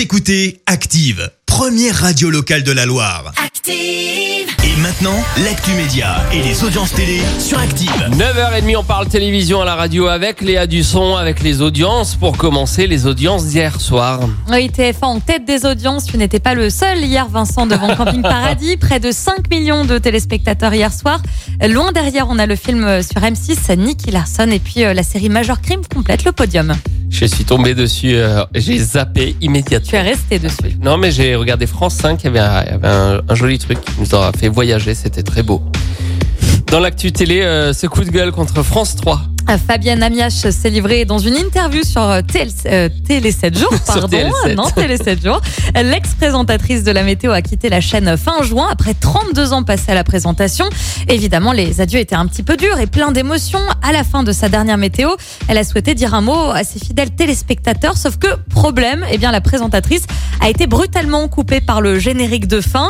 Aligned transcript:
Vous 0.00 0.04
écoutez 0.04 0.62
Active, 0.64 1.30
première 1.44 1.94
radio 1.94 2.30
locale 2.30 2.62
de 2.62 2.72
la 2.72 2.86
Loire. 2.86 3.34
Active. 3.36 3.74
Et 3.74 4.80
maintenant, 4.80 5.22
l'actu 5.44 5.72
média 5.72 6.24
et 6.32 6.40
les 6.40 6.64
audiences 6.64 6.94
télé 6.94 7.20
sur 7.38 7.58
Active. 7.58 8.08
9h30, 8.12 8.78
on 8.78 8.82
parle 8.82 9.08
télévision 9.08 9.60
à 9.60 9.66
la 9.66 9.74
radio 9.74 10.06
avec 10.06 10.40
Léa 10.40 10.66
Dusson, 10.66 11.16
avec 11.16 11.42
les 11.42 11.60
audiences. 11.60 12.16
Pour 12.16 12.38
commencer, 12.38 12.86
les 12.86 13.06
audiences 13.06 13.44
d'hier 13.44 13.78
soir. 13.78 14.20
Oui, 14.50 14.70
TF1 14.74 15.04
en 15.04 15.20
tête 15.20 15.44
des 15.44 15.66
audiences. 15.66 16.06
Tu 16.06 16.16
n'étais 16.16 16.40
pas 16.40 16.54
le 16.54 16.70
seul 16.70 17.04
hier, 17.04 17.28
Vincent, 17.28 17.66
devant 17.66 17.94
Camping 17.94 18.22
Paradis. 18.22 18.78
Près 18.78 19.00
de 19.00 19.12
5 19.12 19.50
millions 19.50 19.84
de 19.84 19.98
téléspectateurs 19.98 20.72
hier 20.72 20.94
soir. 20.94 21.20
Loin 21.68 21.92
derrière, 21.92 22.26
on 22.30 22.38
a 22.38 22.46
le 22.46 22.56
film 22.56 23.02
sur 23.02 23.20
M6, 23.20 23.76
Nicky 23.76 24.12
Larson, 24.12 24.48
et 24.50 24.60
puis 24.60 24.82
euh, 24.82 24.94
la 24.94 25.02
série 25.02 25.28
Major 25.28 25.60
Crime 25.60 25.82
complète 25.94 26.24
le 26.24 26.32
podium. 26.32 26.74
Je 27.20 27.26
suis 27.26 27.44
tombé 27.44 27.74
dessus, 27.74 28.14
euh, 28.14 28.44
j'ai 28.54 28.78
zappé 28.78 29.36
immédiatement. 29.42 29.86
Tu 29.90 29.94
es 29.96 30.00
resté 30.00 30.38
dessus. 30.38 30.78
Non, 30.82 30.96
mais 30.96 31.10
j'ai 31.10 31.34
regardé 31.36 31.66
France 31.66 31.94
5, 31.96 32.22
il 32.22 32.24
y 32.24 32.28
avait, 32.28 32.38
un, 32.38 32.62
il 32.64 32.70
y 32.70 32.74
avait 32.74 32.88
un- 32.88 33.20
un 33.28 33.34
joli 33.34 33.58
truc 33.58 33.78
qui 33.78 33.92
nous 34.00 34.14
aura 34.14 34.32
fait 34.32 34.48
voyager, 34.48 34.94
c'était 34.94 35.22
très 35.22 35.42
beau. 35.42 35.62
Dans 36.68 36.80
l'actu 36.80 37.12
télé, 37.12 37.42
euh, 37.42 37.74
ce 37.74 37.86
coup 37.88 38.04
de 38.04 38.10
gueule 38.10 38.32
contre 38.32 38.62
France 38.62 38.96
3. 38.96 39.20
Fabienne 39.58 40.02
Amiach 40.02 40.50
s'est 40.50 40.70
livrée 40.70 41.04
dans 41.04 41.18
une 41.18 41.34
interview 41.34 41.82
sur 41.82 42.02
euh, 42.02 42.20
TL, 42.22 42.48
euh, 42.66 42.88
Télé 43.06 43.32
7 43.32 43.58
jours, 43.58 43.72
pardon, 43.86 44.06
TL7. 44.08 44.54
non 44.56 44.70
Télé 44.70 44.96
7 44.96 45.22
jours. 45.22 45.40
L'ex-présentatrice 45.74 46.84
de 46.84 46.92
la 46.92 47.02
météo 47.02 47.32
a 47.32 47.42
quitté 47.42 47.68
la 47.68 47.80
chaîne 47.80 48.16
fin 48.16 48.42
juin 48.42 48.68
après 48.70 48.94
32 48.94 49.52
ans 49.52 49.62
passés 49.62 49.90
à 49.90 49.94
la 49.94 50.04
présentation. 50.04 50.66
Évidemment, 51.08 51.52
les 51.52 51.80
adieux 51.80 51.98
étaient 51.98 52.14
un 52.14 52.26
petit 52.26 52.42
peu 52.42 52.56
durs 52.56 52.78
et 52.78 52.86
plein 52.86 53.12
d'émotions. 53.12 53.60
À 53.82 53.92
la 53.92 54.04
fin 54.04 54.22
de 54.22 54.32
sa 54.32 54.48
dernière 54.48 54.78
météo, 54.78 55.10
elle 55.48 55.58
a 55.58 55.64
souhaité 55.64 55.94
dire 55.94 56.14
un 56.14 56.20
mot 56.20 56.50
à 56.50 56.62
ses 56.62 56.78
fidèles 56.78 57.10
téléspectateurs, 57.10 57.96
sauf 57.96 58.18
que 58.18 58.28
problème, 58.50 59.04
eh 59.10 59.18
bien 59.18 59.32
la 59.32 59.40
présentatrice 59.40 60.06
a 60.40 60.48
été 60.48 60.66
brutalement 60.66 61.28
coupée 61.28 61.60
par 61.60 61.80
le 61.80 61.98
générique 61.98 62.48
de 62.48 62.60
fin. 62.60 62.88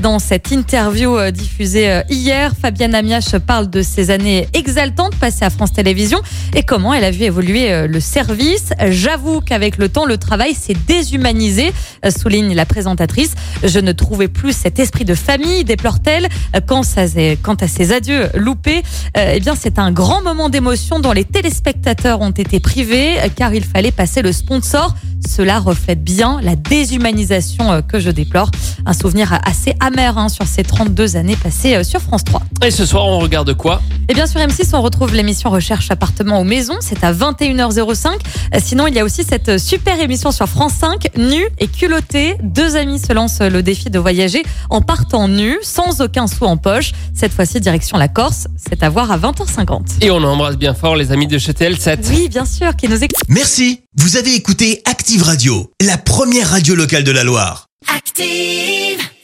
Dans 0.00 0.18
cette 0.18 0.50
interview 0.52 1.16
euh, 1.16 1.30
diffusée 1.30 1.90
euh, 1.90 2.02
hier, 2.08 2.52
Fabienne 2.60 2.94
Amiach 2.94 3.38
parle 3.44 3.68
de 3.68 3.82
ses 3.82 4.10
années 4.10 4.46
exaltantes 4.54 5.16
passées 5.16 5.44
à 5.44 5.50
France 5.50 5.72
Télévisions 5.72 6.20
et 6.54 6.62
comment 6.62 6.94
elle 6.94 7.04
a 7.04 7.10
vu 7.10 7.24
évoluer 7.24 7.72
euh, 7.72 7.86
le 7.88 8.00
service. 8.00 8.70
J'avoue 8.88 9.40
qu'avec 9.40 9.78
le 9.78 9.88
temps, 9.88 10.06
le 10.06 10.16
travail 10.16 10.54
s'est 10.54 10.76
déshumanisé, 10.86 11.72
souligne 12.16 12.54
la 12.54 12.66
présentatrice. 12.66 13.34
Je 13.64 13.80
ne 13.80 13.92
trouvais 13.92 14.28
plus 14.28 14.52
cet 14.56 14.78
esprit 14.78 15.04
de 15.04 15.14
famille, 15.14 15.64
déplore-t-elle. 15.64 16.28
Quant 16.66 16.82
à 16.82 17.68
ses, 17.68 17.92
adieux 17.92 18.28
loupés, 18.34 18.82
eh 19.18 19.40
bien, 19.40 19.54
c'est 19.58 19.78
un 19.78 19.90
grand 19.90 20.22
moment 20.22 20.48
d'émotion 20.48 21.00
dont 21.00 21.12
les 21.12 21.24
téléspectateurs 21.24 22.20
ont 22.20 22.30
été 22.30 22.60
privés 22.60 23.16
car 23.36 23.54
il 23.54 23.64
fallait 23.64 23.92
passer 23.92 24.22
le 24.22 24.32
sponsor. 24.32 24.94
Cela 25.26 25.60
reflète 25.60 26.02
bien 26.02 26.40
la 26.42 26.56
déshumanisation 26.56 26.91
euh, 27.00 27.82
que 27.82 28.00
je 28.00 28.10
déplore. 28.10 28.50
Un 28.84 28.92
souvenir 28.92 29.38
assez 29.44 29.74
amer 29.80 30.18
hein, 30.18 30.28
sur 30.28 30.46
ces 30.46 30.62
32 30.62 31.16
années 31.16 31.36
passées 31.36 31.76
euh, 31.76 31.84
sur 31.84 32.00
France 32.00 32.24
3. 32.24 32.42
Et 32.64 32.70
ce 32.70 32.84
soir, 32.86 33.06
on 33.06 33.18
regarde 33.18 33.54
quoi? 33.54 33.80
Et 34.08 34.14
bien 34.14 34.26
sur 34.26 34.40
M6, 34.40 34.70
on 34.74 34.82
retrouve 34.82 35.14
l'émission 35.14 35.50
Recherche 35.50 35.90
appartement 35.90 36.40
ou 36.40 36.44
maison. 36.44 36.74
C'est 36.80 37.04
à 37.04 37.12
21h05. 37.12 38.08
Euh, 38.08 38.58
Sinon, 38.62 38.86
il 38.86 38.94
y 38.94 39.00
a 39.00 39.04
aussi 39.04 39.24
cette 39.24 39.58
super 39.58 40.00
émission 40.00 40.32
sur 40.32 40.48
France 40.48 40.72
5, 40.80 41.16
Nu 41.16 41.44
et 41.58 41.68
culotté. 41.68 42.36
Deux 42.42 42.76
amis 42.76 42.98
se 42.98 43.12
lancent 43.12 43.40
le 43.40 43.62
défi 43.62 43.90
de 43.90 43.98
voyager 43.98 44.42
en 44.70 44.80
partant 44.80 45.28
nus, 45.28 45.58
sans 45.62 46.00
aucun 46.00 46.26
sou 46.26 46.44
en 46.44 46.56
poche. 46.56 46.92
Cette 47.14 47.32
fois-ci, 47.32 47.60
direction 47.60 47.98
la 47.98 48.08
Corse. 48.08 48.46
C'est 48.56 48.82
à 48.82 48.88
voir 48.88 49.10
à 49.10 49.18
20h50. 49.18 49.98
Et 50.00 50.10
on 50.10 50.22
embrasse 50.22 50.56
bien 50.56 50.74
fort 50.74 50.96
les 50.96 51.12
amis 51.12 51.26
de 51.26 51.38
chez 51.38 51.52
TL7. 51.52 51.98
Oui, 52.10 52.28
bien 52.28 52.44
sûr, 52.44 52.74
qui 52.76 52.88
nous 52.88 53.02
écoute. 53.02 53.16
Merci. 53.28 53.80
Vous 53.94 54.16
avez 54.16 54.34
écouté 54.34 54.80
Active 54.86 55.22
Radio, 55.22 55.70
la 55.84 55.98
première 55.98 56.48
radio 56.48 56.74
locale 56.82 57.04
de 57.04 57.12
la 57.12 57.22
Loire. 57.22 57.66
Active. 57.86 59.11